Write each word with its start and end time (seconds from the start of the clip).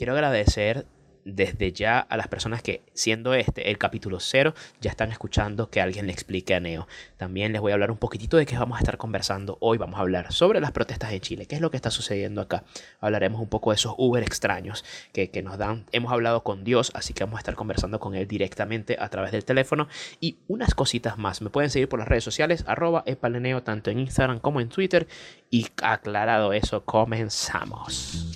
Quiero 0.00 0.14
agradecer 0.14 0.86
desde 1.26 1.72
ya 1.72 1.98
a 1.98 2.16
las 2.16 2.26
personas 2.26 2.62
que, 2.62 2.80
siendo 2.94 3.34
este 3.34 3.70
el 3.70 3.76
capítulo 3.76 4.18
cero, 4.18 4.54
ya 4.80 4.88
están 4.88 5.12
escuchando 5.12 5.68
que 5.68 5.82
alguien 5.82 6.06
le 6.06 6.12
explique 6.14 6.54
a 6.54 6.60
Neo. 6.60 6.88
También 7.18 7.52
les 7.52 7.60
voy 7.60 7.72
a 7.72 7.74
hablar 7.74 7.90
un 7.90 7.98
poquitito 7.98 8.38
de 8.38 8.46
qué 8.46 8.56
vamos 8.56 8.76
a 8.76 8.80
estar 8.80 8.96
conversando 8.96 9.58
hoy. 9.60 9.76
Vamos 9.76 9.98
a 9.98 10.00
hablar 10.00 10.32
sobre 10.32 10.58
las 10.58 10.72
protestas 10.72 11.12
en 11.12 11.20
Chile, 11.20 11.44
qué 11.44 11.56
es 11.56 11.60
lo 11.60 11.70
que 11.70 11.76
está 11.76 11.90
sucediendo 11.90 12.40
acá. 12.40 12.64
Hablaremos 12.98 13.42
un 13.42 13.50
poco 13.50 13.72
de 13.72 13.74
esos 13.74 13.94
Uber 13.98 14.22
extraños 14.22 14.86
que, 15.12 15.30
que 15.30 15.42
nos 15.42 15.58
dan. 15.58 15.84
Hemos 15.92 16.12
hablado 16.12 16.44
con 16.44 16.64
Dios, 16.64 16.92
así 16.94 17.12
que 17.12 17.24
vamos 17.24 17.36
a 17.36 17.40
estar 17.40 17.54
conversando 17.54 18.00
con 18.00 18.14
él 18.14 18.26
directamente 18.26 18.96
a 18.98 19.10
través 19.10 19.32
del 19.32 19.44
teléfono 19.44 19.86
y 20.18 20.38
unas 20.48 20.74
cositas 20.74 21.18
más. 21.18 21.42
Me 21.42 21.50
pueden 21.50 21.68
seguir 21.68 21.90
por 21.90 21.98
las 21.98 22.08
redes 22.08 22.24
sociales, 22.24 22.64
arroba 22.66 23.02
epaleneo, 23.04 23.62
tanto 23.62 23.90
en 23.90 23.98
Instagram 23.98 24.38
como 24.38 24.62
en 24.62 24.70
Twitter. 24.70 25.06
Y 25.50 25.66
aclarado 25.82 26.54
eso, 26.54 26.86
comenzamos. 26.86 28.29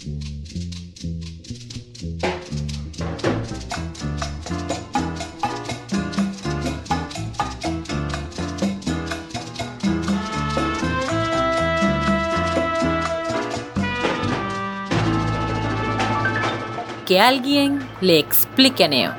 Alguien 17.20 17.80
le 18.00 18.18
explique 18.18 18.84
a 18.84 18.88
Neo. 18.88 19.12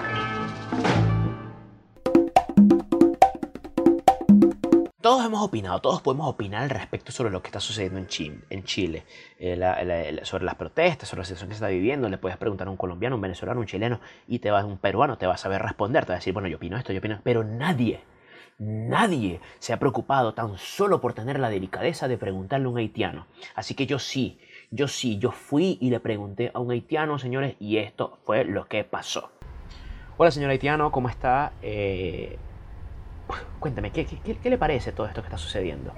Todos 5.06 5.24
hemos 5.24 5.44
opinado, 5.44 5.80
todos 5.82 6.02
podemos 6.02 6.28
opinar 6.28 6.64
al 6.64 6.72
respecto 6.72 7.12
sobre 7.12 7.30
lo 7.30 7.40
que 7.44 7.50
está 7.50 7.60
sucediendo 7.60 8.00
en 8.00 8.08
Chile, 8.08 8.40
en 8.50 8.64
Chile 8.64 9.04
eh, 9.38 10.20
sobre 10.24 10.46
las 10.46 10.56
protestas, 10.56 11.08
sobre 11.08 11.20
la 11.20 11.26
situación 11.26 11.50
que 11.50 11.54
se 11.54 11.58
está 11.58 11.68
viviendo. 11.68 12.10
Le 12.10 12.18
puedes 12.18 12.40
preguntar 12.40 12.68
a 12.68 12.72
un 12.72 12.78
colombiano, 12.78 13.16
un 13.16 13.22
venezolano, 13.22 13.60
un 13.60 13.68
chileno 13.68 14.00
y 14.28 14.40
te 14.40 14.50
va 14.50 14.66
un 14.66 14.80
peruano, 14.80 15.20
te 15.20 15.28
va 15.28 15.36
a 15.36 15.38
saber 15.38 15.62
responder, 15.62 16.06
te 16.06 16.10
va 16.10 16.16
a 16.16 16.18
decir, 16.18 16.34
bueno, 16.34 16.48
yo 16.48 16.58
opino 16.58 16.76
esto, 16.76 16.92
yo 16.92 16.98
opino, 16.98 17.20
pero 17.24 17.44
nadie, 17.44 18.02
nadie 18.58 19.42
se 19.60 19.74
ha 19.74 19.78
preocupado 19.78 20.34
tan 20.34 20.58
solo 20.58 21.00
por 21.00 21.14
tener 21.14 21.40
la 21.40 21.52
delicadeza 21.52 22.08
de 22.08 22.18
preguntarle 22.18 22.66
a 22.66 22.70
un 22.70 22.80
haitiano. 22.80 23.28
Así 23.54 23.76
que 23.76 23.86
yo 23.86 24.00
sí, 24.00 24.40
yo 24.72 24.88
sí, 24.88 25.18
yo 25.18 25.32
fui 25.32 25.78
y 25.82 25.90
le 25.90 26.00
pregunté 26.00 26.52
a 26.54 26.60
un 26.60 26.72
haitiano, 26.72 27.18
señores, 27.20 27.56
y 27.60 27.78
esto 27.78 28.18
fue 28.24 28.44
lo 28.46 28.68
que 28.68 28.84
pasó. 28.84 29.30
Hola, 30.18 30.32
señor 30.32 30.50
haitiano, 30.50 30.92
¿cómo 30.92 31.10
está? 31.10 31.54
Eh, 31.62 32.38
cuéntame, 33.60 33.92
¿qué, 33.92 34.06
¿qué, 34.06 34.50
le 34.50 34.58
parece 34.58 34.92
todo 34.92 35.08
esto 35.08 35.22
que 35.22 35.28
está 35.28 35.38
sucediendo? 35.38 35.94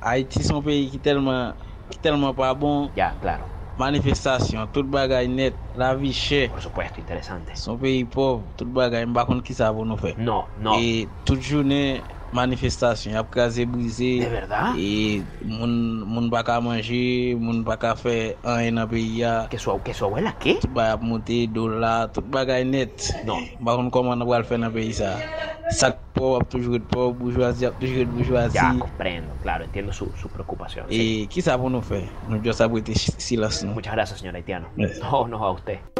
Haití 0.00 0.40
es 0.40 0.50
un 0.50 0.62
país 0.62 0.92
que 0.92 0.98
tellement, 0.98 1.54
tellement 2.00 2.34
pas 2.34 2.54
bon. 2.58 2.90
Ya, 2.94 3.16
claro. 3.20 3.46
Manifestation, 3.76 4.68
tout 4.68 4.86
bagay 4.86 5.26
net, 5.26 5.56
la 5.74 5.94
vie 5.96 6.12
chère. 6.12 6.50
Por 6.50 6.60
supuesto, 6.60 7.00
interesante. 7.00 7.56
Son 7.56 7.76
pays 7.76 8.04
pauvre, 8.04 8.52
tout 8.56 8.70
bagay, 8.70 9.06
mba 9.06 9.24
kon 9.26 9.40
ki 9.42 9.56
sa 9.56 9.72
pou 9.74 9.82
nou 9.88 9.98
fe. 9.98 10.12
No, 10.16 10.44
no. 10.54 10.76
Et 10.78 11.08
toute 11.24 11.42
journée, 11.42 12.04
manifestasyon, 12.34 13.14
ap 13.20 13.30
kaze 13.34 13.64
brise, 13.70 14.26
e 14.76 15.22
moun, 15.46 16.02
moun 16.02 16.26
baka 16.32 16.58
manje, 16.60 17.34
moun 17.38 17.62
baka 17.64 17.94
fe 17.96 18.34
an 18.42 18.60
en 18.66 18.82
api 18.82 19.04
ya. 19.22 19.34
Keswa 19.52 19.78
ou 19.78 19.84
keswa 19.86 20.10
wè 20.16 20.24
la 20.26 20.34
ke? 20.42 20.58
Tout 20.64 20.74
ba 20.74 20.90
ap 20.96 21.06
monte, 21.06 21.44
dola, 21.54 22.10
tout 22.10 22.26
bagay 22.34 22.66
net. 22.66 23.14
Non. 23.28 23.46
Bakon 23.62 23.92
koman 23.94 24.26
ap 24.26 24.34
wal 24.34 24.46
fe 24.48 24.58
nan 24.58 24.74
beyi 24.74 24.92
sa. 24.98 25.14
Sak 25.72 26.02
po 26.18 26.34
ap 26.40 26.50
toujou 26.52 26.76
de 26.76 26.84
po, 26.90 27.08
boujwazi 27.16 27.70
ap 27.70 27.78
toujou 27.80 28.02
de 28.04 28.10
boujwazi. 28.18 28.58
Ya, 28.58 28.74
komprendo, 28.82 29.30
claro, 29.46 29.64
entiendo 29.70 29.94
su, 29.94 30.10
su 30.20 30.28
preocupación. 30.28 30.90
E, 30.90 31.24
ki 31.30 31.46
sa 31.46 31.56
pou 31.60 31.70
nou 31.70 31.86
fe? 31.86 32.02
Nou 32.26 32.42
diyo 32.42 32.56
sa 32.56 32.66
pou 32.68 32.82
ete 32.82 32.98
silas 32.98 33.62
nou. 33.62 33.78
Muchas 33.78 33.94
gracias, 33.94 34.18
señor 34.20 34.34
haitiano. 34.34 34.74
Yes. 34.76 34.98
No, 34.98 35.28
no, 35.30 35.38
a 35.38 35.54
usted. 35.54 35.93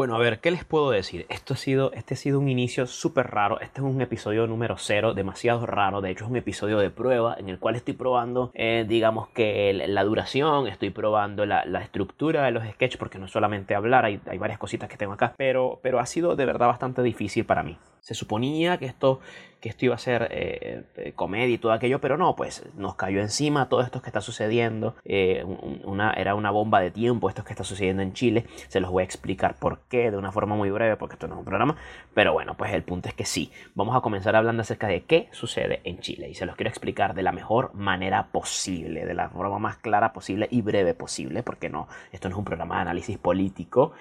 Bueno, 0.00 0.16
a 0.16 0.18
ver, 0.18 0.40
¿qué 0.40 0.50
les 0.50 0.64
puedo 0.64 0.90
decir? 0.90 1.26
Esto 1.28 1.52
ha 1.52 1.56
sido, 1.58 1.92
este 1.92 2.14
ha 2.14 2.16
sido 2.16 2.40
un 2.40 2.48
inicio 2.48 2.86
súper 2.86 3.26
raro. 3.26 3.60
Este 3.60 3.82
es 3.82 3.86
un 3.86 4.00
episodio 4.00 4.46
número 4.46 4.78
cero, 4.78 5.12
demasiado 5.12 5.66
raro. 5.66 6.00
De 6.00 6.10
hecho, 6.10 6.24
es 6.24 6.30
un 6.30 6.38
episodio 6.38 6.78
de 6.78 6.88
prueba 6.88 7.36
en 7.38 7.50
el 7.50 7.58
cual 7.58 7.76
estoy 7.76 7.92
probando, 7.92 8.50
eh, 8.54 8.86
digamos 8.88 9.28
que 9.28 9.74
la 9.74 10.02
duración, 10.02 10.68
estoy 10.68 10.88
probando 10.88 11.44
la, 11.44 11.66
la 11.66 11.82
estructura 11.82 12.46
de 12.46 12.50
los 12.50 12.66
sketches, 12.66 12.96
porque 12.96 13.18
no 13.18 13.26
es 13.26 13.30
solamente 13.30 13.74
hablar, 13.74 14.06
hay, 14.06 14.22
hay 14.24 14.38
varias 14.38 14.58
cositas 14.58 14.88
que 14.88 14.96
tengo 14.96 15.12
acá. 15.12 15.34
Pero, 15.36 15.80
pero 15.82 16.00
ha 16.00 16.06
sido 16.06 16.34
de 16.34 16.46
verdad 16.46 16.68
bastante 16.68 17.02
difícil 17.02 17.44
para 17.44 17.62
mí. 17.62 17.76
Se 18.00 18.14
suponía 18.14 18.78
que 18.78 18.86
esto, 18.86 19.20
que 19.60 19.68
esto 19.68 19.84
iba 19.84 19.94
a 19.94 19.98
ser 19.98 20.28
eh, 20.30 20.84
eh, 20.96 21.12
comedia 21.14 21.54
y 21.54 21.58
todo 21.58 21.72
aquello, 21.72 22.00
pero 22.00 22.16
no, 22.16 22.34
pues 22.34 22.64
nos 22.76 22.94
cayó 22.94 23.20
encima 23.20 23.68
todo 23.68 23.82
esto 23.82 24.00
que 24.00 24.08
está 24.08 24.22
sucediendo. 24.22 24.94
Eh, 25.04 25.44
un- 25.44 25.82
una, 25.84 26.12
era 26.14 26.34
una 26.34 26.50
bomba 26.50 26.80
de 26.80 26.90
tiempo 26.90 27.28
esto 27.28 27.44
que 27.44 27.52
está 27.52 27.62
sucediendo 27.62 28.02
en 28.02 28.14
Chile. 28.14 28.46
Se 28.68 28.80
los 28.80 28.90
voy 28.90 29.02
a 29.02 29.04
explicar 29.04 29.56
por 29.58 29.80
qué 29.90 30.10
de 30.10 30.16
una 30.16 30.32
forma 30.32 30.54
muy 30.56 30.70
breve, 30.70 30.96
porque 30.96 31.14
esto 31.14 31.28
no 31.28 31.34
es 31.34 31.38
un 31.40 31.44
programa. 31.44 31.76
Pero 32.14 32.32
bueno, 32.32 32.56
pues 32.56 32.72
el 32.72 32.82
punto 32.82 33.08
es 33.08 33.14
que 33.14 33.26
sí. 33.26 33.52
Vamos 33.74 33.94
a 33.94 34.00
comenzar 34.00 34.34
hablando 34.34 34.62
acerca 34.62 34.86
de 34.88 35.02
qué 35.02 35.28
sucede 35.32 35.80
en 35.84 36.00
Chile. 36.00 36.30
Y 36.30 36.34
se 36.34 36.46
los 36.46 36.56
quiero 36.56 36.70
explicar 36.70 37.12
de 37.14 37.22
la 37.22 37.32
mejor 37.32 37.74
manera 37.74 38.28
posible, 38.32 39.04
de 39.04 39.14
la 39.14 39.28
forma 39.28 39.58
más 39.58 39.76
clara 39.76 40.14
posible 40.14 40.48
y 40.50 40.62
breve 40.62 40.94
posible, 40.94 41.42
porque 41.42 41.68
no, 41.68 41.86
esto 42.12 42.30
no 42.30 42.34
es 42.36 42.38
un 42.38 42.44
programa 42.46 42.76
de 42.76 42.80
análisis 42.82 43.18
político. 43.18 43.92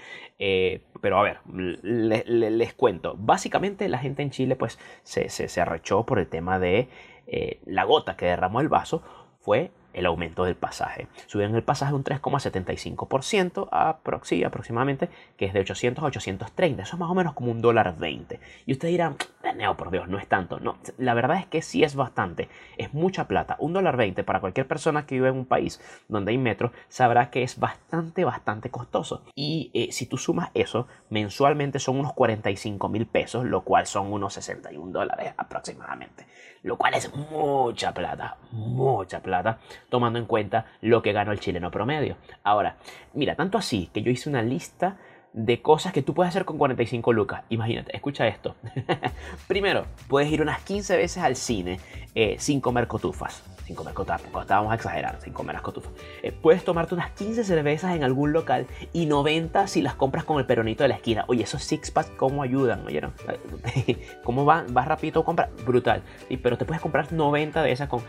Pero 1.01 1.19
a 1.19 1.23
ver, 1.23 1.39
le- 1.53 2.23
le- 2.25 2.49
les 2.51 2.73
cuento. 2.73 3.15
Básicamente 3.17 3.88
la 3.89 3.99
gente 3.99 4.21
en 4.21 4.31
Chile 4.31 4.55
pues 4.55 4.79
se, 5.03 5.29
se, 5.29 5.61
arrechó 5.61 6.05
por 6.05 6.19
el 6.19 6.27
tema 6.27 6.59
de 6.59 6.89
eh, 7.27 7.59
la 7.65 7.83
gota 7.83 8.15
que 8.15 8.25
derramó 8.25 8.61
el 8.61 8.69
vaso 8.69 9.03
fue 9.41 9.71
el 9.93 10.05
aumento 10.05 10.43
del 10.43 10.55
pasaje. 10.55 11.07
Subieron 11.25 11.55
el 11.55 11.63
pasaje 11.63 11.93
un 11.93 12.03
3,75% 12.03 13.69
aprox- 13.69 14.25
sí, 14.25 14.43
aproximadamente, 14.43 15.09
que 15.35 15.45
es 15.45 15.53
de 15.53 15.61
800 15.61 16.03
a 16.03 16.07
830. 16.07 16.83
Eso 16.83 16.95
es 16.95 16.99
más 16.99 17.09
o 17.09 17.15
menos 17.15 17.33
como 17.33 17.51
un 17.51 17.61
dólar 17.61 17.97
20. 17.97 18.39
Y 18.65 18.71
ustedes 18.71 18.91
dirán, 18.91 19.15
Neo, 19.55 19.75
por 19.77 19.89
Dios, 19.89 20.07
no 20.07 20.17
es 20.17 20.27
tanto. 20.27 20.59
No, 20.59 20.77
la 20.97 21.13
verdad 21.13 21.37
es 21.37 21.45
que 21.45 21.61
sí 21.61 21.83
es 21.83 21.95
bastante. 21.95 22.49
Es 22.77 22.93
mucha 22.93 23.27
plata. 23.27 23.55
Un 23.59 23.73
dólar 23.73 23.97
20 23.97 24.23
para 24.23 24.39
cualquier 24.39 24.67
persona 24.67 25.05
que 25.05 25.15
vive 25.15 25.29
en 25.29 25.35
un 25.35 25.45
país 25.45 25.81
donde 26.07 26.31
hay 26.31 26.37
metro 26.37 26.71
sabrá 26.87 27.29
que 27.29 27.43
es 27.43 27.59
bastante, 27.59 28.25
bastante 28.25 28.69
costoso. 28.69 29.23
Y 29.35 29.71
eh, 29.73 29.91
si 29.91 30.05
tú 30.05 30.17
sumas 30.17 30.49
eso, 30.53 30.87
mensualmente 31.09 31.79
son 31.79 31.99
unos 31.99 32.13
45 32.13 32.89
mil 32.89 33.05
pesos, 33.05 33.45
lo 33.45 33.61
cual 33.61 33.85
son 33.87 34.11
unos 34.11 34.33
61 34.33 34.91
dólares 34.91 35.33
aproximadamente. 35.37 36.25
Lo 36.61 36.77
cual 36.77 36.93
es 36.93 37.13
mucha 37.13 37.93
plata, 37.93 38.37
mucha 38.51 39.21
plata, 39.21 39.59
tomando 39.89 40.19
en 40.19 40.25
cuenta 40.25 40.65
lo 40.81 41.01
que 41.01 41.13
ganó 41.13 41.31
el 41.31 41.39
chileno 41.39 41.71
promedio. 41.71 42.17
Ahora, 42.43 42.75
mira, 43.13 43.35
tanto 43.35 43.57
así 43.57 43.89
que 43.93 44.01
yo 44.01 44.11
hice 44.11 44.29
una 44.29 44.41
lista 44.41 44.97
de 45.33 45.61
cosas 45.61 45.93
que 45.93 46.01
tú 46.01 46.13
puedes 46.13 46.29
hacer 46.29 46.45
con 46.45 46.57
45 46.57 47.13
lucas. 47.13 47.43
Imagínate, 47.49 47.95
escucha 47.95 48.27
esto. 48.27 48.55
Primero, 49.47 49.85
puedes 50.07 50.31
ir 50.31 50.41
unas 50.41 50.61
15 50.61 50.97
veces 50.97 51.23
al 51.23 51.35
cine 51.35 51.79
eh, 52.15 52.35
sin 52.39 52.61
comer 52.61 52.87
cotufas. 52.87 53.43
Sin 53.65 53.75
comer 53.75 53.93
cotufas, 53.93 54.47
vamos 54.47 54.71
a 54.71 54.75
exagerar, 54.75 55.21
sin 55.21 55.31
comer 55.31 55.53
las 55.53 55.61
cotufas. 55.61 55.91
Eh, 56.23 56.31
puedes 56.31 56.63
tomarte 56.63 56.95
unas 56.95 57.11
15 57.11 57.43
cervezas 57.43 57.95
en 57.95 58.03
algún 58.03 58.33
local 58.33 58.65
y 58.93 59.05
90 59.05 59.67
si 59.67 59.83
las 59.83 59.93
compras 59.93 60.23
con 60.23 60.39
el 60.39 60.45
peronito 60.47 60.83
de 60.83 60.89
la 60.89 60.95
esquina. 60.95 61.25
Oye, 61.27 61.43
esos 61.43 61.63
six 61.63 61.91
packs, 61.91 62.09
¿cómo 62.17 62.41
ayudan? 62.41 62.85
¿Oyeron? 62.87 63.13
¿Cómo 64.23 64.45
van? 64.45 64.73
Vas 64.73 64.87
rapidito, 64.87 65.23
compra. 65.23 65.49
Brutal. 65.65 66.01
Sí, 66.27 66.37
pero 66.37 66.57
te 66.57 66.65
puedes 66.65 66.81
comprar 66.81 67.13
90 67.13 67.61
de 67.61 67.71
esas 67.71 67.87
con 67.87 68.01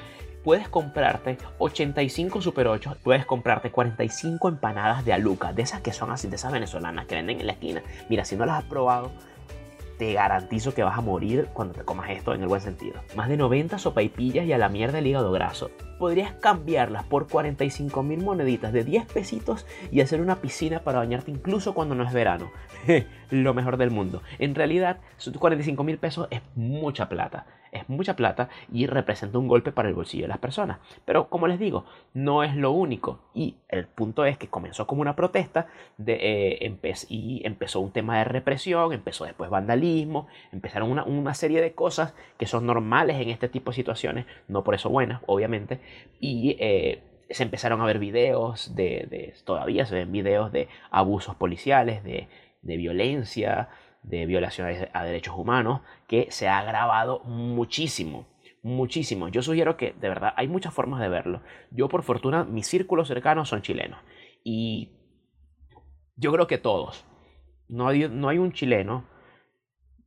puedes 0.45 0.69
comprarte 0.69 1.39
85 1.59 2.43
Super 2.43 2.69
8, 2.69 2.97
puedes 3.03 3.27
comprarte 3.27 3.71
45 3.71 4.49
empanadas 4.49 5.05
de 5.05 5.13
aluca, 5.13 5.53
de 5.53 5.63
esas 5.63 5.81
que 5.81 5.93
son 5.93 6.11
así, 6.11 6.29
de 6.29 6.37
esas 6.37 6.53
venezolanas 6.53 7.07
que 7.07 7.17
venden 7.17 7.41
en 7.41 7.47
la 7.47 7.53
esquina. 7.53 7.83
Mira, 8.09 8.25
si 8.25 8.37
no 8.37 8.47
las 8.47 8.59
has 8.59 8.65
probado, 8.65 9.11
te 10.01 10.15
garantizo 10.15 10.73
que 10.73 10.83
vas 10.83 10.97
a 10.97 11.03
morir 11.03 11.49
cuando 11.53 11.75
te 11.75 11.85
comas 11.85 12.09
esto 12.09 12.33
en 12.33 12.41
el 12.41 12.49
buen 12.49 12.63
sentido. 12.63 13.03
Más 13.17 13.29
de 13.29 13.37
90 13.37 13.79
sopaipillas 13.79 14.47
y 14.47 14.53
a 14.55 14.57
la 14.57 14.71
mierda 14.71 14.99
el 14.99 15.07
hígado 15.07 15.31
graso. 15.31 15.71
Podrías 15.99 16.33
cambiarlas 16.33 17.05
por 17.05 17.29
45 17.29 18.03
mil 18.03 18.25
moneditas 18.25 18.73
de 18.73 18.83
10 18.83 19.05
pesitos 19.13 19.67
y 19.93 20.01
hacer 20.01 20.23
una 20.23 20.37
piscina 20.37 20.81
para 20.81 21.01
bañarte 21.01 21.31
incluso 21.31 21.75
cuando 21.75 21.95
no 21.95 22.05
es 22.05 22.15
verano. 22.15 22.51
Lo 23.31 23.53
mejor 23.53 23.77
del 23.77 23.91
mundo. 23.91 24.23
En 24.39 24.55
realidad, 24.55 25.01
45 25.39 25.85
mil 25.85 25.99
pesos 25.99 26.29
es 26.31 26.41
mucha 26.55 27.11
plata. 27.11 27.45
Es 27.73 27.89
mucha 27.89 28.17
plata 28.17 28.49
y 28.73 28.87
representa 28.87 29.39
un 29.39 29.49
golpe 29.49 29.73
para 29.73 29.89
el 29.89 29.95
bolsillo 29.95 30.25
de 30.25 30.29
las 30.29 30.39
personas. 30.39 30.79
Pero 31.05 31.29
como 31.29 31.47
les 31.47 31.59
digo, 31.59 31.85
no 32.15 32.43
es 32.43 32.57
lo 32.57 32.73
único. 32.73 33.21
Y 33.35 33.57
el 33.69 33.87
punto 33.87 34.25
es 34.25 34.39
que 34.39 34.49
comenzó 34.49 34.87
como 34.87 35.03
una 35.03 35.17
protesta 35.17 35.67
eh, 36.07 36.77
y 37.09 37.43
empezó 37.45 37.81
un 37.81 37.93
tema 37.93 38.19
de 38.19 38.25
represión, 38.25 38.93
empezó 38.93 39.25
después 39.25 39.51
vandalismo, 39.51 40.27
empezaron 40.53 40.91
una, 40.91 41.05
una, 41.05 41.35
serie 41.35 41.61
de 41.61 41.73
cosas 41.73 42.15
que 42.39 42.47
son 42.47 42.67
normales 42.67 43.21
en 43.21 43.31
este 43.31 43.49
tipo 43.49 43.71
de 43.71 43.77
situaciones, 43.77 44.27
no 44.49 44.65
por 44.65 44.75
eso 44.75 44.91
buenas, 44.91 45.23
obviamente. 45.27 45.81
Y 46.19 46.57
eh, 46.59 47.03
se 47.31 47.45
empezaron 47.45 47.81
a 47.81 47.87
ver 47.87 47.99
videos 47.99 48.75
de, 48.75 49.07
de, 49.09 49.35
todavía 49.45 49.87
se 49.87 49.95
ven 49.95 50.13
videos 50.13 50.51
de 50.53 50.69
abusos 50.91 51.37
policiales, 51.37 52.03
de, 52.03 52.29
de 52.63 52.77
violencia, 52.77 53.69
de 54.03 54.27
violaciones 54.27 54.89
a 54.93 55.05
derechos 55.05 55.35
humanos, 55.37 55.81
que 56.07 56.29
se 56.31 56.49
ha 56.49 56.59
agravado 56.59 57.21
muchísimo, 57.25 58.27
muchísimo. 58.63 59.29
Yo 59.29 59.43
sugiero 59.43 59.77
que, 59.77 59.93
de 59.93 60.09
verdad, 60.09 60.33
hay 60.37 60.49
muchas 60.49 60.75
formas 60.75 61.01
de 61.01 61.09
verlo. 61.09 61.43
Yo, 61.71 61.89
por 61.89 62.03
fortuna, 62.03 62.45
mis 62.45 62.67
círculos 62.67 63.09
cercanos 63.09 63.49
son 63.49 63.63
chilenos. 63.63 64.01
Y 64.43 64.91
yo 66.17 66.33
creo 66.33 66.47
que 66.47 66.59
todos. 66.59 67.07
No 67.69 67.89
hay, 67.89 68.05
un 68.05 68.53
chileno 68.53 69.05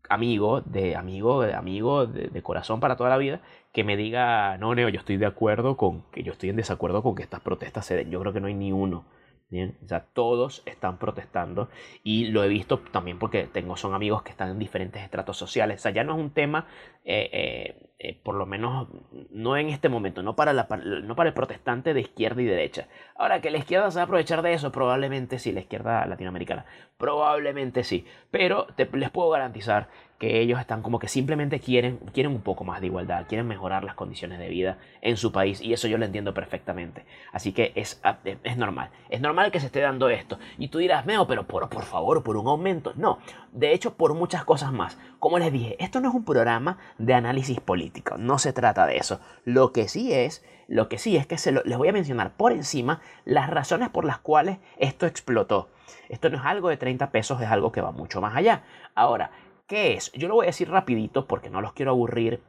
amigo, 0.10 0.62
de 0.62 0.96
amigo, 0.98 1.42
de 1.42 1.54
amigo, 1.54 2.06
de, 2.06 2.28
de, 2.28 2.44
corazón 2.44 2.82
para 2.82 2.98
toda 2.98 3.10
la 3.10 3.18
vida, 3.18 3.42
que 3.72 3.86
me 3.86 3.96
diga, 3.96 4.58
no, 4.58 4.76
Neo, 4.76 4.90
yo 4.90 5.00
estoy 5.00 5.16
de 5.16 5.26
acuerdo 5.26 5.78
con, 5.78 6.04
que 6.12 6.24
yo 6.24 6.34
estoy 6.34 6.50
en 6.50 6.58
desacuerdo 6.58 7.02
con 7.02 7.16
que 7.16 7.24
estas 7.24 7.40
protestas 7.40 7.86
se 7.86 7.96
den. 7.96 8.12
Yo 8.12 8.20
creo 8.20 8.34
que 8.34 8.42
no 8.42 8.48
hay 8.48 8.54
ni 8.54 8.74
uno. 8.74 9.06
Bien, 9.54 9.78
todos 10.14 10.64
están 10.66 10.98
protestando 10.98 11.70
y 12.04 12.30
lo 12.30 12.44
he 12.44 12.48
visto 12.48 12.80
también 12.80 13.20
porque 13.20 13.44
tengo, 13.44 13.78
son 13.78 13.94
amigos 13.94 14.24
que 14.24 14.32
están 14.32 14.50
en 14.50 14.58
diferentes 14.58 15.04
estratos 15.04 15.38
sociales. 15.38 15.80
O 15.80 15.84
sea, 15.84 15.92
ya 15.92 16.04
no 16.04 16.14
es 16.14 16.20
un 16.20 16.32
tema, 16.32 16.66
eh, 17.06 17.30
eh, 17.32 17.90
eh, 18.00 18.20
por 18.24 18.34
lo 18.34 18.48
menos 18.48 18.88
no 19.30 19.56
en 19.56 19.70
este 19.70 19.90
momento, 19.90 20.24
no 20.24 20.36
para, 20.36 20.54
la, 20.54 20.68
no 21.04 21.16
para 21.16 21.30
el 21.30 21.36
protestante 21.36 21.94
de 21.94 22.02
izquierda 22.02 22.42
y 22.42 22.46
derecha. 22.46 22.88
Ahora, 23.16 23.42
que 23.42 23.52
la 23.52 23.60
izquierda 23.60 23.92
se 23.92 23.98
va 23.98 24.02
a 24.02 24.06
aprovechar 24.06 24.42
de 24.42 24.54
eso, 24.54 24.72
probablemente 24.72 25.38
sí, 25.38 25.52
la 25.52 25.60
izquierda 25.60 26.04
latinoamericana, 26.08 26.66
probablemente 26.98 27.84
sí. 27.84 28.08
Pero 28.32 28.66
te, 28.76 28.90
les 28.98 29.12
puedo 29.12 29.30
garantizar 29.30 29.88
que 30.24 30.40
ellos 30.40 30.58
están 30.58 30.82
como 30.82 31.00
que 31.00 31.10
simplemente 31.10 31.60
quieren, 31.60 31.98
quieren 32.14 32.32
un 32.32 32.40
poco 32.40 32.64
más 32.64 32.80
de 32.80 32.88
igualdad, 32.88 33.26
quieren 33.28 33.46
mejorar 33.46 33.84
las 33.84 33.94
condiciones 33.94 34.40
de 34.40 34.48
vida 34.48 34.78
en 35.02 35.18
su 35.18 35.34
país 35.34 35.60
y 35.60 35.74
eso 35.74 35.90
yo 35.90 35.98
lo 35.98 36.06
entiendo 36.06 36.34
perfectamente. 36.34 37.06
Así 37.34 37.52
que 37.52 37.74
es, 37.76 38.02
es 38.46 38.56
normal, 38.56 38.90
es 39.10 39.20
normal 39.20 39.52
que 39.52 39.60
se 39.60 39.66
esté 39.66 39.82
dando 39.82 40.08
esto. 40.08 40.40
Y 40.58 40.70
tú 40.70 40.78
dirás, 40.78 41.06
Meo, 41.06 41.28
pero 41.28 41.46
por, 41.46 41.68
por 41.68 41.84
favor, 41.84 42.24
por 42.24 42.38
un 42.38 42.48
aumento. 42.48 42.94
No, 42.96 43.20
de 43.52 43.74
hecho 43.74 43.96
por 43.96 44.14
muchas 44.14 44.46
cosas 44.46 44.72
más. 44.72 44.98
Como 45.20 45.40
les 45.40 45.52
dije, 45.52 45.76
esto 45.84 46.00
no 46.00 46.08
es 46.08 46.16
un 46.16 46.24
programa 46.24 46.78
de 46.98 47.16
análisis 47.16 47.60
político, 47.60 48.16
no 48.18 48.40
se 48.40 48.54
trata 48.54 48.86
de 48.86 48.96
eso. 48.96 49.20
Lo 49.44 49.74
que 49.74 49.90
sí 49.90 50.14
es, 50.14 50.42
lo 50.70 50.88
que 50.88 51.00
sí 51.00 51.18
es 51.18 51.28
que 51.28 51.38
se 51.38 51.52
les 51.52 51.78
voy 51.78 51.90
a 51.90 51.94
mencionar 51.94 52.32
por 52.38 52.54
encima 52.54 53.02
las 53.26 53.50
razones 53.50 53.90
por 53.90 54.06
las 54.06 54.20
cuales 54.20 54.60
esto 54.78 55.06
explotó. 55.06 55.68
Esto 56.08 56.30
no 56.30 56.38
es 56.38 56.46
algo 56.46 56.70
de 56.70 56.78
30 56.78 57.12
pesos, 57.12 57.42
es 57.42 57.50
algo 57.50 57.72
que 57.72 57.82
va 57.82 57.92
mucho 57.92 58.22
más 58.22 58.36
allá. 58.36 58.64
Ahora, 58.96 59.32
¿Qué 59.68 59.94
es? 59.94 60.12
Yo 60.14 60.28
lo 60.28 60.36
voy 60.36 60.46
a 60.46 60.48
decir 60.48 60.70
rapidito 60.70 61.28
porque 61.28 61.50
no 61.50 61.62
los 61.62 61.74
quiero 61.74 61.92
aburrir. 61.92 62.42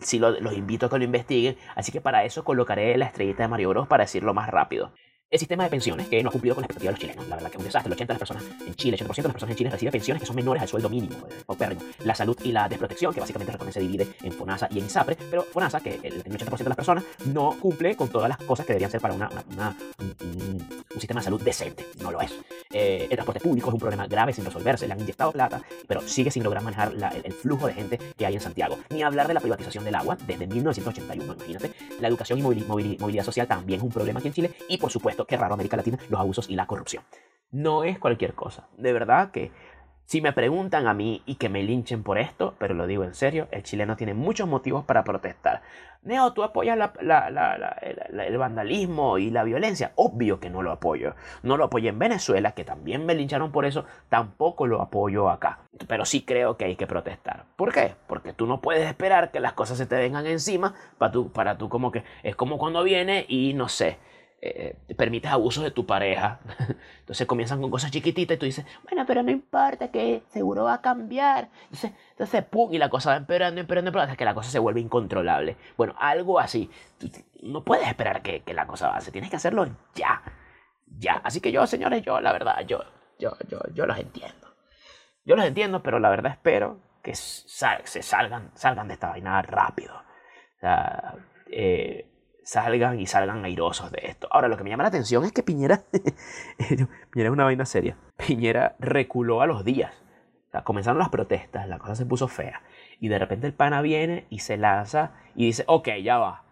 Si 0.00 0.18
lo, 0.18 0.30
los 0.40 0.54
invito 0.54 0.86
a 0.86 0.90
que 0.90 0.98
lo 0.98 1.04
investiguen. 1.04 1.56
Así 1.76 1.92
que 1.92 2.00
para 2.00 2.24
eso 2.24 2.44
colocaré 2.44 2.96
la 2.96 3.06
estrellita 3.06 3.42
de 3.42 3.48
Mario 3.48 3.70
Bros 3.70 3.88
para 3.88 4.04
decirlo 4.04 4.34
más 4.34 4.48
rápido. 4.48 4.92
El 5.30 5.38
sistema 5.38 5.62
de 5.62 5.70
pensiones, 5.70 6.08
que 6.08 6.20
no 6.24 6.28
ha 6.28 6.32
cumplido 6.32 6.56
con 6.56 6.62
la 6.62 6.66
expectativa 6.66 6.90
de 6.90 6.92
los 6.94 7.00
chilenos. 7.00 7.28
La 7.28 7.36
verdad 7.36 7.50
que 7.50 7.56
es 7.56 7.60
un 7.60 7.66
desastre. 7.66 7.92
El 7.92 7.98
80% 8.00 8.06
de 8.06 8.12
las 8.14 8.18
personas 8.18 8.44
en 8.66 8.74
Chile, 8.74 8.96
el 8.98 9.06
80% 9.06 9.14
de 9.14 9.22
las 9.22 9.32
personas 9.32 9.50
en 9.52 9.56
Chile 9.56 9.70
recibe 9.70 9.92
pensiones 9.92 10.20
que 10.22 10.26
son 10.26 10.34
menores 10.34 10.60
al 10.60 10.66
sueldo 10.66 10.88
mínimo. 10.88 11.16
Paupérrimo. 11.46 11.82
La 12.04 12.16
salud 12.16 12.36
y 12.42 12.50
la 12.50 12.68
desprotección, 12.68 13.14
que 13.14 13.20
básicamente 13.20 13.72
se 13.72 13.78
divide 13.78 14.08
en 14.22 14.32
FONASA 14.32 14.66
y 14.72 14.80
en 14.80 14.86
ISAPRE. 14.86 15.16
Pero 15.30 15.42
FONASA, 15.44 15.80
que 15.80 16.00
el 16.02 16.24
80% 16.24 16.58
de 16.58 16.68
las 16.68 16.76
personas 16.76 17.04
no 17.26 17.56
cumple 17.60 17.94
con 17.94 18.08
todas 18.08 18.28
las 18.28 18.38
cosas 18.38 18.66
que 18.66 18.72
deberían 18.72 18.90
ser 18.90 19.00
para 19.00 19.14
una, 19.14 19.28
una, 19.28 19.44
una 19.52 19.76
un, 20.00 20.16
un, 20.92 21.00
sistema 21.00 21.20
de 21.20 21.24
salud 21.26 21.40
decente. 21.42 21.86
No 22.02 22.10
lo 22.10 22.20
es. 22.20 22.36
Eh, 22.72 23.08
el 23.10 23.16
transporte 23.16 23.40
público 23.40 23.68
es 23.68 23.74
un 23.74 23.80
problema 23.80 24.06
grave 24.06 24.32
sin 24.32 24.44
resolverse. 24.44 24.86
Le 24.86 24.92
han 24.92 25.00
inyectado 25.00 25.32
plata, 25.32 25.60
pero 25.88 26.00
sigue 26.02 26.30
sin 26.30 26.44
lograr 26.44 26.62
manejar 26.62 26.92
el, 27.24 27.32
flujo 27.32 27.66
de 27.66 27.74
gente 27.74 27.98
que 28.16 28.26
hay 28.26 28.34
en 28.34 28.40
Santiago. 28.40 28.78
Ni 28.90 29.02
hablar 29.02 29.26
de 29.26 29.34
la 29.34 29.40
privatización 29.40 29.84
del 29.84 29.96
agua 29.96 30.16
desde 30.26 30.46
1981, 30.46 31.34
imagínate. 31.34 31.72
La 32.00 32.08
educación 32.08 32.38
y 32.38 32.42
movilidad 32.42 33.24
social 33.24 33.48
también 33.48 33.80
es 33.80 33.84
un 33.84 33.90
problema 33.90 34.20
aquí 34.20 34.28
en 34.28 34.34
Chile. 34.34 34.50
Y 34.68 34.78
por 34.78 34.90
supuesto, 34.90 35.24
qué 35.24 35.36
raro 35.36 35.54
América 35.54 35.76
Latina, 35.76 35.98
los 36.08 36.20
abusos 36.20 36.48
y 36.48 36.54
la 36.54 36.66
corrupción. 36.66 37.02
No 37.50 37.82
es 37.82 37.98
cualquier 37.98 38.34
cosa. 38.34 38.68
De 38.76 38.92
verdad 38.92 39.32
que 39.32 39.50
si 40.10 40.20
me 40.20 40.32
preguntan 40.32 40.88
a 40.88 40.92
mí 40.92 41.22
y 41.24 41.36
que 41.36 41.48
me 41.48 41.62
linchen 41.62 42.02
por 42.02 42.18
esto, 42.18 42.56
pero 42.58 42.74
lo 42.74 42.88
digo 42.88 43.04
en 43.04 43.14
serio, 43.14 43.46
el 43.52 43.62
chileno 43.62 43.94
tiene 43.94 44.12
muchos 44.12 44.48
motivos 44.48 44.84
para 44.84 45.04
protestar. 45.04 45.62
Neo, 46.02 46.32
¿tú 46.32 46.42
apoyas 46.42 46.76
el 47.00 48.36
vandalismo 48.36 49.18
y 49.18 49.30
la 49.30 49.44
violencia? 49.44 49.92
Obvio 49.94 50.40
que 50.40 50.50
no 50.50 50.62
lo 50.62 50.72
apoyo. 50.72 51.14
No 51.44 51.56
lo 51.56 51.66
apoyo 51.66 51.90
en 51.90 52.00
Venezuela, 52.00 52.56
que 52.56 52.64
también 52.64 53.06
me 53.06 53.14
lincharon 53.14 53.52
por 53.52 53.66
eso, 53.66 53.84
tampoco 54.08 54.66
lo 54.66 54.82
apoyo 54.82 55.30
acá. 55.30 55.60
Pero 55.86 56.04
sí 56.04 56.22
creo 56.22 56.56
que 56.56 56.64
hay 56.64 56.74
que 56.74 56.88
protestar. 56.88 57.44
¿Por 57.54 57.72
qué? 57.72 57.94
Porque 58.08 58.32
tú 58.32 58.46
no 58.46 58.60
puedes 58.60 58.88
esperar 58.88 59.30
que 59.30 59.38
las 59.38 59.52
cosas 59.52 59.78
se 59.78 59.86
te 59.86 59.94
vengan 59.94 60.26
encima 60.26 60.74
para 60.98 61.12
tú, 61.12 61.30
para 61.30 61.56
tú 61.56 61.68
como 61.68 61.92
que... 61.92 62.02
Es 62.24 62.34
como 62.34 62.58
cuando 62.58 62.82
viene 62.82 63.26
y 63.28 63.54
no 63.54 63.68
sé 63.68 63.98
eh, 64.42 64.76
permites 64.96 65.30
abusos 65.30 65.62
de 65.62 65.70
tu 65.70 65.86
pareja. 65.86 66.40
Entonces 67.00 67.26
comienzan 67.26 67.60
con 67.60 67.70
cosas 67.70 67.90
chiquititas 67.90 68.36
y 68.36 68.38
tú 68.38 68.46
dices, 68.46 68.64
bueno, 68.84 69.04
pero 69.06 69.22
no 69.22 69.30
importa 69.30 69.90
que 69.90 70.22
seguro 70.28 70.64
va 70.64 70.74
a 70.74 70.80
cambiar. 70.80 71.50
Entonces, 71.64 71.92
entonces 72.12 72.44
pum, 72.44 72.72
y 72.72 72.78
la 72.78 72.88
cosa 72.88 73.10
va 73.10 73.16
empeorando, 73.16 73.60
empeorando, 73.60 73.88
empeorando, 73.88 74.12
hasta 74.12 74.18
que 74.18 74.24
la 74.24 74.34
cosa 74.34 74.50
se 74.50 74.58
vuelve 74.58 74.80
incontrolable. 74.80 75.56
Bueno, 75.76 75.94
algo 75.98 76.38
así. 76.38 76.70
No 77.42 77.64
puedes 77.64 77.86
esperar 77.86 78.22
que, 78.22 78.40
que 78.40 78.54
la 78.54 78.66
cosa 78.66 78.88
avance, 78.88 79.12
tienes 79.12 79.30
que 79.30 79.36
hacerlo 79.36 79.66
ya. 79.94 80.22
Ya. 80.98 81.20
Así 81.24 81.40
que 81.40 81.52
yo, 81.52 81.66
señores, 81.66 82.02
yo, 82.02 82.20
la 82.20 82.32
verdad, 82.32 82.60
yo, 82.66 82.84
yo, 83.18 83.36
yo, 83.48 83.60
yo 83.74 83.86
los 83.86 83.98
entiendo. 83.98 84.48
Yo 85.24 85.36
los 85.36 85.44
entiendo, 85.44 85.82
pero 85.82 85.98
la 85.98 86.10
verdad 86.10 86.32
espero 86.32 86.80
que 87.02 87.14
se 87.14 88.02
salgan, 88.02 88.50
salgan 88.54 88.88
de 88.88 88.94
esta 88.94 89.10
vaina 89.10 89.40
rápido. 89.42 89.94
O 89.94 90.60
sea, 90.60 91.14
eh, 91.50 92.09
salgan 92.44 92.98
y 93.00 93.06
salgan 93.06 93.44
airosos 93.44 93.90
de 93.92 94.00
esto. 94.04 94.28
Ahora, 94.30 94.48
lo 94.48 94.56
que 94.56 94.64
me 94.64 94.70
llama 94.70 94.84
la 94.84 94.88
atención 94.88 95.24
es 95.24 95.32
que 95.32 95.42
Piñera, 95.42 95.82
Piñera 96.58 97.28
es 97.28 97.30
una 97.30 97.44
vaina 97.44 97.64
seria. 97.64 97.96
Piñera 98.16 98.76
reculó 98.78 99.42
a 99.42 99.46
los 99.46 99.64
días. 99.64 99.92
O 100.48 100.50
sea, 100.50 100.64
comenzaron 100.64 100.98
las 100.98 101.10
protestas, 101.10 101.68
la 101.68 101.78
cosa 101.78 101.94
se 101.94 102.06
puso 102.06 102.26
fea. 102.26 102.62
Y 102.98 103.08
de 103.08 103.18
repente 103.18 103.46
el 103.46 103.54
pana 103.54 103.82
viene 103.82 104.26
y 104.30 104.40
se 104.40 104.56
lanza 104.56 105.12
y 105.34 105.46
dice, 105.46 105.64
ok, 105.66 105.88
ya 106.02 106.18
va. 106.18 106.44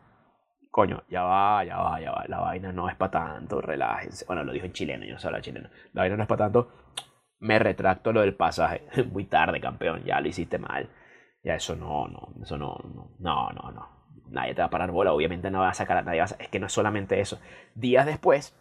Coño, 0.70 1.02
ya 1.08 1.22
va, 1.22 1.64
ya 1.64 1.78
va, 1.78 2.00
ya 2.00 2.12
va. 2.12 2.24
La 2.28 2.40
vaina 2.40 2.72
no 2.72 2.88
es 2.88 2.94
para 2.94 3.10
tanto, 3.10 3.60
relájense. 3.60 4.24
Bueno, 4.26 4.44
lo 4.44 4.52
dijo 4.52 4.66
en 4.66 4.72
chileno, 4.72 5.04
yo 5.04 5.14
no 5.14 5.18
sé 5.18 5.26
hablar 5.26 5.42
chileno. 5.42 5.68
La 5.92 6.02
vaina 6.02 6.16
no 6.16 6.22
es 6.22 6.28
para 6.28 6.44
tanto. 6.44 6.70
Me 7.40 7.58
retracto 7.58 8.12
lo 8.12 8.20
del 8.20 8.34
pasaje. 8.34 8.86
Muy 9.12 9.24
tarde, 9.24 9.60
campeón, 9.60 10.04
ya 10.04 10.20
lo 10.20 10.28
hiciste 10.28 10.58
mal. 10.58 10.88
Ya 11.42 11.54
eso 11.54 11.74
no, 11.74 12.06
no, 12.08 12.34
eso 12.42 12.56
no, 12.56 12.78
no, 12.84 13.10
no, 13.18 13.50
no. 13.52 13.70
no 13.72 13.97
nadie 14.30 14.54
te 14.54 14.60
va 14.62 14.66
a 14.66 14.70
parar 14.70 14.90
bola, 14.90 15.12
obviamente 15.12 15.50
no 15.50 15.60
va 15.60 15.70
a 15.70 15.74
sacar 15.74 15.98
a 15.98 16.02
nadie. 16.02 16.22
Es 16.22 16.48
que 16.48 16.60
no 16.60 16.66
es 16.66 16.72
solamente 16.72 17.20
eso. 17.20 17.38
Días 17.74 18.06
después, 18.06 18.54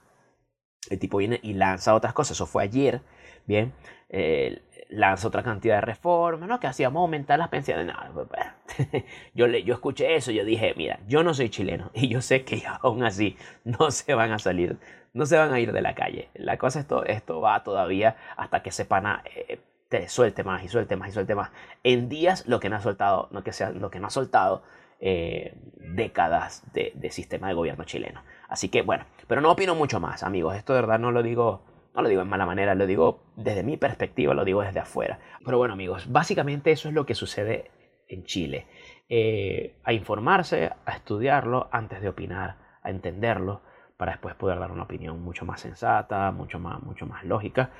el 0.89 0.99
tipo 0.99 1.17
viene 1.17 1.39
y 1.43 1.53
lanza 1.53 1.93
otras 1.93 2.13
cosas. 2.13 2.37
Eso 2.37 2.45
fue 2.45 2.63
ayer, 2.63 3.01
bien. 3.45 3.73
Eh, 4.09 4.61
lanza 4.89 5.27
otra 5.27 5.43
cantidad 5.43 5.75
de 5.75 5.81
reformas, 5.81 6.47
¿no? 6.47 6.59
Que 6.59 6.67
hacíamos 6.67 7.01
aumentar 7.01 7.39
las 7.39 7.49
pensiones. 7.49 7.87
No, 7.87 7.93
yo, 9.33 9.47
le, 9.47 9.63
yo 9.63 9.73
escuché 9.73 10.15
eso, 10.15 10.31
yo 10.31 10.45
dije, 10.45 10.73
mira, 10.77 10.99
yo 11.07 11.23
no 11.23 11.33
soy 11.33 11.49
chileno 11.49 11.91
y 11.93 12.07
yo 12.07 12.21
sé 12.21 12.43
que 12.43 12.63
aún 12.81 13.03
así 13.03 13.37
no 13.63 13.91
se 13.91 14.13
van 14.13 14.31
a 14.31 14.39
salir, 14.39 14.77
no 15.13 15.25
se 15.25 15.37
van 15.37 15.53
a 15.53 15.59
ir 15.59 15.71
de 15.73 15.81
la 15.81 15.95
calle. 15.95 16.29
La 16.35 16.57
cosa, 16.57 16.79
esto, 16.79 17.05
esto 17.05 17.41
va 17.41 17.63
todavía 17.63 18.15
hasta 18.35 18.61
que 18.63 18.71
sepan 18.71 19.21
eh, 19.25 19.59
te 19.89 20.09
suelte 20.09 20.43
más 20.43 20.63
y 20.63 20.67
suelte 20.67 20.95
más 20.95 21.09
y 21.09 21.11
suelte 21.13 21.35
más. 21.35 21.51
En 21.83 22.09
días 22.09 22.45
lo 22.47 22.59
que 22.59 22.69
no 22.69 22.75
ha 22.75 22.81
soltado, 22.81 23.29
no 23.31 23.43
que 23.43 23.53
sea, 23.53 23.71
lo 23.71 23.89
que 23.89 23.99
no 23.99 24.07
ha 24.07 24.09
soltado 24.09 24.63
eh, 24.99 25.55
décadas 25.77 26.63
de, 26.73 26.93
sistema 27.11 27.47
de 27.47 27.53
gobierno 27.53 27.83
chileno. 27.83 28.23
Así 28.49 28.69
que 28.69 28.81
bueno, 28.81 29.05
pero 29.27 29.41
no 29.41 29.51
opino 29.51 29.75
mucho 29.75 29.99
más, 29.99 30.23
amigos. 30.23 30.55
Esto 30.55 30.73
de 30.73 30.81
verdad 30.81 30.99
no 30.99 31.11
lo 31.11 31.23
digo, 31.23 31.63
no 31.95 32.01
lo 32.01 32.09
digo 32.09 32.21
en 32.21 32.27
mala 32.27 32.45
manera, 32.45 32.75
lo 32.75 32.85
digo 32.85 33.23
desde 33.35 33.63
mi 33.63 33.77
perspectiva, 33.77 34.33
lo 34.33 34.45
digo 34.45 34.61
desde 34.61 34.79
afuera. 34.79 35.19
Pero 35.43 35.57
bueno, 35.57 35.73
amigos, 35.73 36.11
básicamente 36.11 36.71
eso 36.71 36.89
es 36.89 36.93
lo 36.93 37.05
que 37.05 37.15
sucede 37.15 37.71
en 38.07 38.23
Chile. 38.25 38.67
Eh, 39.09 39.77
a 39.83 39.93
informarse, 39.93 40.71
a 40.85 40.91
estudiarlo 40.91 41.69
antes 41.71 42.01
de 42.01 42.09
opinar, 42.09 42.57
a 42.81 42.89
entenderlo 42.89 43.61
para 43.97 44.11
después 44.13 44.35
poder 44.35 44.59
dar 44.59 44.71
una 44.71 44.83
opinión 44.83 45.21
mucho 45.23 45.45
más 45.45 45.61
sensata, 45.61 46.31
mucho 46.31 46.59
más, 46.59 46.81
mucho 46.83 47.05
más 47.05 47.23
lógica. 47.23 47.71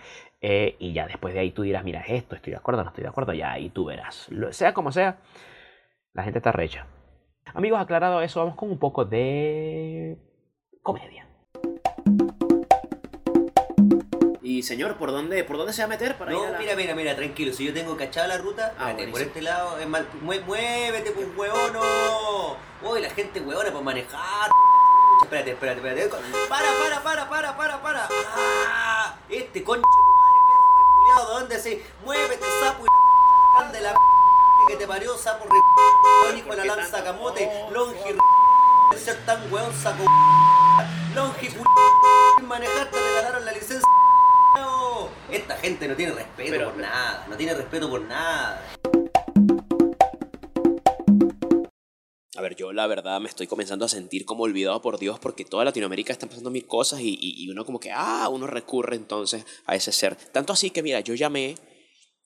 Eh, 0.42 0.76
y 0.80 0.94
ya 0.94 1.08
después 1.08 1.34
de 1.34 1.42
ahí 1.42 1.52
tú 1.52 1.62
dirás, 1.62 1.84
mira, 1.84 2.02
esto, 2.02 2.36
estoy 2.36 2.52
de 2.52 2.58
acuerdo, 2.58 2.84
no 2.84 2.90
estoy 2.90 3.04
de 3.04 3.10
acuerdo, 3.10 3.34
ya 3.34 3.52
ahí 3.52 3.70
tú 3.70 3.86
verás. 3.86 4.30
Sea 4.52 4.74
como 4.74 4.92
sea, 4.92 5.18
la 6.14 6.24
gente 6.24 6.40
está 6.40 6.52
recha. 6.52 6.88
Amigos, 7.54 7.80
aclarado 7.80 8.22
eso, 8.22 8.40
vamos 8.40 8.56
con 8.56 8.70
un 8.70 8.80
poco 8.80 9.06
de 9.06 10.18
comedia. 10.84 11.28
Y 14.42 14.64
señor, 14.64 14.98
¿por 14.98 15.12
dónde, 15.12 15.44
¿por 15.44 15.58
dónde 15.58 15.74
se 15.74 15.82
va 15.82 15.86
a 15.86 15.90
meter 15.90 16.18
para 16.18 16.32
no, 16.32 16.40
ir 16.42 16.48
a 16.48 16.52
la... 16.52 16.60
mira, 16.60 16.76
mira, 16.76 16.96
mira, 16.96 17.16
tranquilo. 17.16 17.52
Si 17.54 17.66
yo 17.66 17.74
tengo 17.74 17.98
cachada 17.98 18.28
la 18.28 18.38
ruta, 18.38 18.74
Ah, 18.80 18.92
espérate, 18.92 19.12
por 19.12 19.22
este 19.22 19.42
lado 19.42 19.78
es 19.78 19.88
mal. 19.88 20.08
Mue- 20.24 20.44
Muévete, 20.46 21.12
pues, 21.12 21.28
huevono. 21.36 21.82
Uy, 22.84 23.02
la 23.02 23.10
gente 23.10 23.42
huevona 23.42 23.70
para 23.72 23.82
manejar. 23.84 24.50
Espérate, 25.22 25.52
espérate, 25.52 25.80
espérate. 25.80 26.10
Para, 26.48 26.68
para, 26.82 27.04
para, 27.04 27.30
para, 27.30 27.58
para, 27.58 27.82
para. 27.82 28.08
Ah, 28.70 29.16
este 29.30 29.64
concho 29.64 29.82
de 29.82 30.04
madre, 30.14 31.18
perro 31.18 31.28
¿de 31.34 31.40
dónde 31.40 31.60
se? 31.60 31.84
Muévete, 32.06 32.46
sapo 32.62 32.86
y 32.86 33.64
ande 33.64 33.82
la 33.82 33.94
que 34.68 34.76
te 34.76 34.88
parió, 34.88 35.18
sapo 35.18 35.46
re 35.46 36.38
hijo 36.38 36.50
de 36.50 36.58
la 36.58 36.76
lanza 36.76 37.04
camote, 37.04 37.50
longi 37.72 38.12
re 38.92 38.98
ser 39.00 39.18
tan 39.26 39.52
hueón 39.52 39.74
saco 39.74 40.04
longi 41.16 41.50
manejar 42.44 42.90
te 42.92 42.98
regalaron 43.00 43.46
la 43.46 43.52
licencia 43.52 43.88
esta 45.32 45.58
gente 45.58 45.88
no 45.88 45.96
tiene 45.96 46.14
respeto 46.14 46.52
Pero- 46.52 46.70
por 46.72 46.78
nada, 46.78 47.26
no 47.30 47.36
tiene 47.36 47.54
respeto 47.54 47.90
por 47.90 48.02
nada. 48.02 48.62
A 52.36 52.42
ver, 52.42 52.56
yo 52.56 52.72
la 52.72 52.88
verdad 52.88 53.20
me 53.20 53.28
estoy 53.28 53.48
comenzando 53.48 53.84
a 53.86 53.90
sentir 53.90 54.26
como 54.26 54.44
olvidado 54.44 54.82
por 54.82 55.00
Dios 55.00 55.20
porque 55.20 55.44
toda 55.44 55.66
Latinoamérica 55.66 56.14
está 56.14 56.28
pasando 56.28 56.50
mil 56.50 56.66
cosas 56.66 57.02
y, 57.02 57.10
y, 57.20 57.44
y 57.44 57.50
uno 57.50 57.66
como 57.66 57.80
que, 57.80 57.92
ah, 57.92 58.30
uno 58.32 58.48
recurre 58.48 58.96
entonces 58.96 59.46
a 59.66 59.76
ese 59.76 59.92
ser. 59.92 60.16
Tanto 60.16 60.54
así 60.54 60.70
que, 60.70 60.82
mira, 60.82 61.00
yo 61.02 61.14
llamé, 61.14 61.56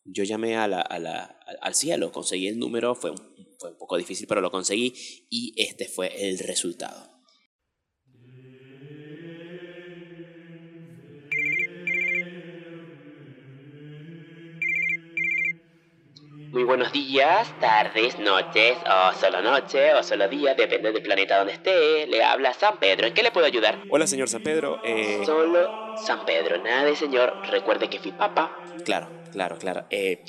yo 0.05 0.23
llamé 0.23 0.57
a 0.57 0.67
la, 0.67 0.81
a 0.81 0.99
la, 0.99 1.39
al 1.61 1.75
cielo, 1.75 2.11
conseguí 2.11 2.47
el 2.47 2.59
número, 2.59 2.95
fue 2.95 3.11
un, 3.11 3.17
fue 3.59 3.71
un 3.71 3.77
poco 3.77 3.97
difícil, 3.97 4.27
pero 4.27 4.41
lo 4.41 4.51
conseguí 4.51 4.93
y 5.29 5.53
este 5.55 5.85
fue 5.87 6.29
el 6.29 6.39
resultado. 6.39 7.10
Muy 16.51 16.65
buenos 16.65 16.91
días, 16.91 17.47
tardes, 17.61 18.19
noches, 18.19 18.75
o 18.85 19.13
solo 19.13 19.41
noche, 19.41 19.93
o 19.93 20.03
solo 20.03 20.27
día, 20.27 20.53
depende 20.53 20.91
del 20.91 21.01
planeta 21.01 21.37
donde 21.37 21.53
esté. 21.53 22.05
Le 22.07 22.21
habla 22.25 22.53
San 22.53 22.77
Pedro, 22.77 23.07
¿en 23.07 23.13
qué 23.13 23.23
le 23.23 23.31
puedo 23.31 23.45
ayudar? 23.45 23.79
Hola, 23.89 24.05
señor 24.05 24.27
San 24.27 24.43
Pedro. 24.43 24.81
Eh... 24.83 25.21
Solo 25.25 25.95
San 25.95 26.25
Pedro, 26.25 26.61
nada 26.61 26.83
de 26.83 26.97
señor. 26.97 27.37
Recuerde 27.49 27.89
que 27.89 27.99
fui 27.99 28.11
papa. 28.11 28.57
Claro, 28.83 29.07
claro, 29.31 29.57
claro. 29.57 29.85
Eh, 29.91 30.23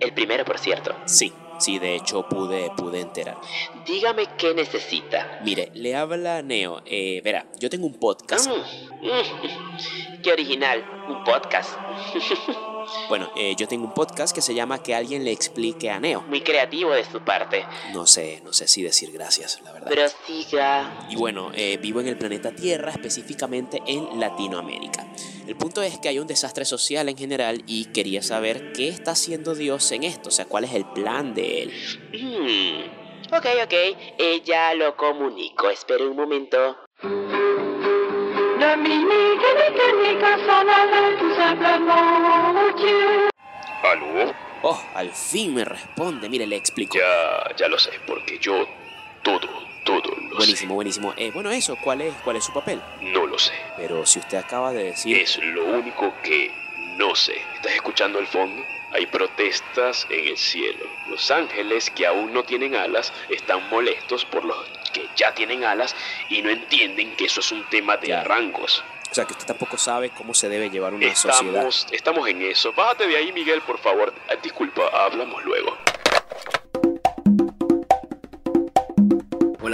el 0.00 0.14
primero, 0.14 0.46
por 0.46 0.58
cierto. 0.58 0.96
Sí, 1.04 1.30
sí, 1.58 1.78
de 1.78 1.94
hecho 1.94 2.28
pude, 2.28 2.70
pude 2.76 3.00
enterar. 3.00 3.38
Dígame 3.86 4.26
qué 4.36 4.54
necesita. 4.54 5.40
Mire, 5.44 5.70
le 5.74 5.94
habla 5.96 6.42
Neo. 6.42 6.82
Eh, 6.86 7.20
verá, 7.22 7.46
yo 7.58 7.70
tengo 7.70 7.86
un 7.86 7.98
podcast. 7.98 8.48
Mm, 8.48 9.06
mm, 9.06 10.22
qué 10.22 10.32
original, 10.32 10.84
un 11.08 11.24
podcast. 11.24 11.70
Bueno, 13.08 13.30
eh, 13.36 13.54
yo 13.56 13.66
tengo 13.68 13.84
un 13.84 13.94
podcast 13.94 14.34
que 14.34 14.42
se 14.42 14.54
llama 14.54 14.82
Que 14.82 14.94
alguien 14.94 15.24
le 15.24 15.32
explique 15.32 15.90
a 15.90 15.98
Neo. 16.00 16.22
Muy 16.22 16.42
creativo 16.42 16.92
de 16.92 17.04
su 17.04 17.20
parte. 17.20 17.64
No 17.92 18.06
sé, 18.06 18.40
no 18.44 18.52
sé 18.52 18.68
si 18.68 18.82
decir 18.82 19.10
gracias, 19.12 19.60
la 19.62 19.72
verdad. 19.72 19.88
Pero 19.88 20.02
siga. 20.26 21.06
Y 21.10 21.16
bueno, 21.16 21.50
eh, 21.54 21.78
vivo 21.78 22.00
en 22.00 22.08
el 22.08 22.16
planeta 22.16 22.52
Tierra, 22.52 22.90
específicamente 22.90 23.82
en 23.86 24.20
Latinoamérica. 24.20 25.06
El 25.46 25.56
punto 25.56 25.82
es 25.82 25.98
que 25.98 26.08
hay 26.08 26.18
un 26.18 26.26
desastre 26.26 26.64
social 26.64 27.08
en 27.08 27.18
general 27.18 27.62
y 27.66 27.86
quería 27.86 28.22
saber 28.22 28.72
qué 28.72 28.88
está 28.88 29.10
haciendo 29.10 29.54
Dios 29.54 29.92
en 29.92 30.04
esto, 30.04 30.30
o 30.30 30.32
sea, 30.32 30.46
cuál 30.46 30.64
es 30.64 30.72
el 30.72 30.86
plan 30.86 31.34
de 31.34 31.62
él. 31.62 31.72
Hmm. 32.12 33.00
Ok, 33.32 33.46
ok, 33.64 33.72
eh, 33.72 34.42
ya 34.44 34.74
lo 34.74 34.96
comunico. 34.96 35.68
Espere 35.70 36.06
un 36.06 36.14
momento. 36.14 36.76
¿Aló? 43.82 44.32
Oh, 44.62 44.80
al 44.94 45.10
fin 45.10 45.54
me 45.54 45.64
responde. 45.64 46.28
Mire, 46.28 46.46
le 46.46 46.56
explico. 46.56 46.96
Ya, 46.96 47.56
ya 47.56 47.66
lo 47.66 47.78
sé, 47.78 47.92
porque 48.06 48.38
yo 48.38 48.66
todo, 49.22 49.48
todo 49.84 50.14
lo 50.34 50.38
Buenísimo, 50.38 50.70
sé. 50.70 50.74
buenísimo. 50.74 51.14
Eh, 51.16 51.30
bueno, 51.32 51.50
eso, 51.50 51.76
¿cuál 51.76 52.00
es, 52.02 52.14
¿cuál 52.24 52.36
es 52.36 52.44
su 52.44 52.52
papel? 52.52 52.80
No 53.00 53.26
lo 53.26 53.38
sé. 53.38 53.52
Pero 53.76 54.04
si 54.06 54.18
usted 54.18 54.38
acaba 54.38 54.72
de 54.72 54.84
decir... 54.84 55.16
Es 55.16 55.38
lo 55.42 55.64
único 55.64 56.12
que 56.22 56.50
no 56.96 57.14
sé. 57.14 57.36
¿Estás 57.56 57.72
escuchando 57.72 58.18
el 58.18 58.26
fondo? 58.26 58.62
Hay 58.92 59.06
protestas 59.06 60.06
en 60.10 60.28
el 60.28 60.36
cielo. 60.36 60.84
Los 61.08 61.30
ángeles 61.30 61.90
que 61.90 62.06
aún 62.06 62.32
no 62.32 62.44
tienen 62.44 62.76
alas 62.76 63.12
están 63.28 63.68
molestos 63.68 64.24
por 64.24 64.44
los 64.44 64.56
que 64.92 65.08
ya 65.16 65.34
tienen 65.34 65.64
alas 65.64 65.96
y 66.28 66.42
no 66.42 66.50
entienden 66.50 67.16
que 67.16 67.24
eso 67.24 67.40
es 67.40 67.50
un 67.50 67.64
tema 67.70 67.96
de 67.96 68.08
Ya. 68.08 68.22
rangos. 68.22 68.84
O 69.10 69.14
sea, 69.14 69.24
que 69.26 69.32
usted 69.32 69.46
tampoco 69.46 69.76
sabe 69.78 70.10
cómo 70.10 70.34
se 70.34 70.48
debe 70.48 70.70
llevar 70.70 70.94
una 70.94 71.14
sociedad. 71.14 71.44
Estamos, 71.68 71.86
estamos 71.92 72.28
en 72.28 72.42
eso. 72.42 72.72
Bájate 72.72 73.06
de 73.06 73.16
ahí, 73.16 73.32
Miguel, 73.32 73.60
por 73.62 73.78
favor. 73.78 74.12
Ah, 74.28 74.34
Disculpa, 74.42 74.88
hablamos 74.92 75.44
luego. 75.44 75.76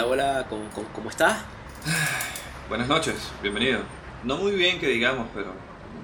Hola, 0.02 0.06
hola, 0.06 0.46
¿cómo, 0.48 0.62
cómo, 0.74 0.86
cómo 0.94 1.10
está? 1.10 1.44
Buenas 2.68 2.88
noches, 2.88 3.16
bienvenido. 3.42 3.80
No 4.24 4.36
muy 4.36 4.52
bien 4.52 4.78
que 4.78 4.86
digamos, 4.88 5.26
pero 5.34 5.52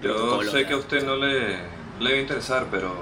yo 0.03 0.15
Protocolo, 0.15 0.51
sé 0.51 0.67
que 0.67 0.75
a 0.75 0.77
usted 0.77 1.05
no 1.05 1.17
le, 1.17 1.57
le 2.01 2.11
debe 2.11 2.21
interesar, 2.21 2.67
pero... 2.71 2.95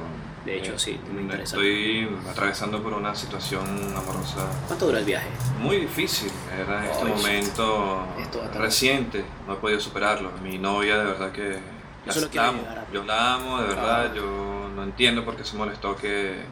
De 0.45 0.59
hecho, 0.59 0.73
eh, 0.75 0.79
sí, 0.79 1.01
me 1.13 1.23
interesa. 1.23 1.57
Estoy 1.57 2.09
atravesando 2.31 2.83
por 2.83 2.93
una 2.93 3.15
situación 3.15 3.65
amorosa 3.97 4.47
¿Cuánto 4.67 4.87
dura 4.87 4.99
el 4.99 5.05
viaje? 5.07 5.29
muy 5.59 5.79
difícil, 5.79 6.31
¿verdad? 6.57 6.85
En 6.85 6.91
este 6.91 7.05
Ay, 7.07 7.13
momento 7.13 8.07
esto 8.21 8.39
va 8.39 8.45
a 8.45 8.49
tardar. 8.49 8.63
reciente, 8.63 9.25
no 9.47 9.55
he 9.55 9.57
podido 9.57 9.81
superarlo. 9.81 10.31
Mi 10.43 10.59
novia, 10.59 10.99
de 10.99 11.05
verdad 11.05 11.33
que... 11.33 11.59
La 12.07 12.13
solo 12.13 12.29
quiero 12.29 12.47
amo, 12.49 12.63
a- 12.69 12.93
yo 12.93 13.03
la 13.05 13.35
amo, 13.35 13.61
de 13.63 13.69
verdad, 13.69 14.07
Ah. 14.11 14.15
yo 14.15 14.69
no 14.77 14.83
entiendo 14.83 15.25
por 15.25 15.37
qué 15.37 15.45
se 15.45 15.57
molestó 15.57 15.97
que 15.97 16.43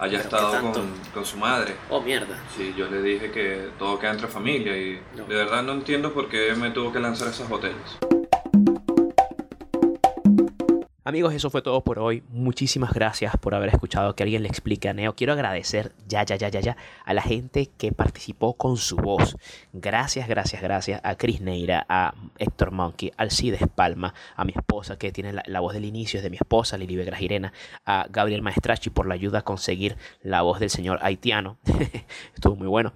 haya 0.00 0.18
¿pero 0.18 0.30
qué 0.30 0.36
estado 0.36 0.72
con, 0.72 0.90
con 1.14 1.24
su 1.24 1.36
madre. 1.36 1.74
Oh, 1.90 2.00
mierda. 2.00 2.36
Sí, 2.56 2.74
yo 2.76 2.88
le 2.90 3.02
dije 3.02 3.30
que 3.30 3.68
todo 3.78 3.98
queda 3.98 4.12
entre 4.12 4.28
familia 4.28 4.76
y 4.76 5.00
No. 5.16 5.24
de 5.24 5.34
verdad 5.34 5.62
no 5.62 5.72
entiendo 5.72 6.12
por 6.12 6.28
qué 6.28 6.54
me 6.56 6.70
tuvo 6.70 6.92
que 6.92 6.98
lanzar 7.00 7.28
esas 7.28 7.48
botellas. 7.48 7.98
Amigos, 11.02 11.32
eso 11.32 11.48
fue 11.48 11.62
todo 11.62 11.82
por 11.82 11.98
hoy. 11.98 12.22
Muchísimas 12.28 12.92
gracias 12.92 13.34
por 13.38 13.54
haber 13.54 13.70
escuchado 13.70 14.14
que 14.14 14.22
alguien 14.22 14.42
le 14.42 14.48
explique 14.50 14.86
a 14.86 14.92
Neo. 14.92 15.14
Quiero 15.14 15.32
agradecer 15.32 15.92
ya, 16.06 16.26
ya, 16.26 16.36
ya, 16.36 16.50
ya, 16.50 16.60
ya 16.60 16.76
a 17.06 17.14
la 17.14 17.22
gente 17.22 17.70
que 17.78 17.90
participó 17.90 18.52
con 18.52 18.76
su 18.76 18.96
voz. 18.96 19.38
Gracias, 19.72 20.28
gracias, 20.28 20.60
gracias 20.60 21.00
a 21.02 21.16
Chris 21.16 21.40
Neira, 21.40 21.86
a 21.88 22.12
Héctor 22.36 22.72
Monkey, 22.72 23.12
al 23.16 23.30
Cides 23.30 23.62
Palma, 23.74 24.12
a 24.36 24.44
mi 24.44 24.52
esposa 24.54 24.98
que 24.98 25.10
tiene 25.10 25.32
la, 25.32 25.60
voz 25.60 25.72
del 25.72 25.86
inicio, 25.86 26.18
es 26.18 26.22
de 26.22 26.28
mi 26.28 26.36
esposa, 26.36 26.76
Lili 26.76 26.96
Vegra 26.96 27.16
Girena, 27.16 27.54
a 27.86 28.06
Gabriel 28.10 28.42
Maestrachi 28.42 28.90
por 28.90 29.06
la 29.06 29.14
ayuda 29.14 29.38
a 29.38 29.42
conseguir 29.42 29.96
la 30.22 30.42
voz 30.42 30.60
del 30.60 30.68
señor 30.68 30.98
haitiano. 31.00 31.56
Estuvo 32.34 32.56
muy 32.56 32.68
bueno. 32.68 32.92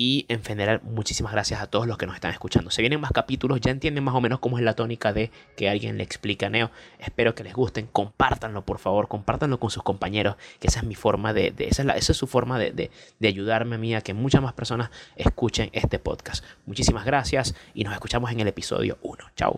Y 0.00 0.26
en 0.28 0.44
general, 0.44 0.80
muchísimas 0.84 1.32
gracias 1.32 1.60
a 1.60 1.66
todos 1.66 1.88
los 1.88 1.98
que 1.98 2.06
nos 2.06 2.14
están 2.14 2.30
escuchando. 2.30 2.70
Se 2.70 2.82
vienen 2.82 3.00
más 3.00 3.10
capítulos, 3.10 3.60
ya 3.60 3.72
entienden 3.72 4.04
más 4.04 4.14
o 4.14 4.20
menos 4.20 4.38
cómo 4.38 4.56
es 4.56 4.62
la 4.62 4.74
tónica 4.74 5.12
de 5.12 5.32
que 5.56 5.68
alguien 5.68 5.98
le 5.98 6.04
explica 6.04 6.46
a 6.46 6.50
Neo. 6.50 6.70
Espero 7.00 7.34
que 7.34 7.42
les 7.42 7.52
gusten, 7.52 7.88
compártanlo 7.90 8.64
por 8.64 8.78
favor, 8.78 9.08
compártanlo 9.08 9.58
con 9.58 9.70
sus 9.70 9.82
compañeros, 9.82 10.36
que 10.60 10.68
esa 10.68 10.78
es 10.78 10.86
mi 10.86 10.94
forma 10.94 11.32
de, 11.32 11.52
esa, 11.58 11.82
es 11.82 11.88
esa 11.96 12.12
es 12.12 12.16
su 12.16 12.28
forma 12.28 12.60
de, 12.60 12.70
de- 12.70 13.28
ayudarme 13.28 13.74
a 13.74 13.78
mí 13.78 13.92
a 13.96 14.00
que 14.00 14.14
muchas 14.14 14.40
más 14.40 14.52
personas 14.52 14.90
escuchen 15.16 15.68
este 15.72 15.98
podcast. 15.98 16.44
Muchísimas 16.64 17.04
gracias 17.04 17.56
y 17.74 17.82
nos 17.82 17.92
escuchamos 17.92 18.30
en 18.30 18.38
el 18.38 18.46
episodio 18.46 18.98
1. 19.02 19.24
Chao. 19.34 19.56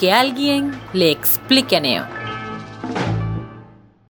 Que 0.00 0.10
alguien 0.10 0.72
le 0.94 1.10
explique 1.10 1.76
a 1.76 1.80
Neo. 1.80 2.19